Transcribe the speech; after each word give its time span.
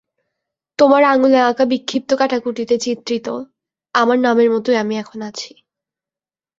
তোমার 0.79 1.03
আঙুলে 1.03 1.39
আঁকা, 1.41 1.63
বিক্ষিপ্ত 1.65 2.09
কাটাকুটিতে 2.13 2.75
চিত্রিত, 2.77 3.27
আমার 3.95 4.17
নামের 4.19 4.49
মতোই 4.51 4.75
আমি 4.75 4.93
এখন 4.97 5.19
আছি। 5.21 5.51